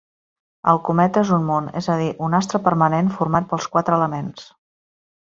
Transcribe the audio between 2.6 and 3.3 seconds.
permanent,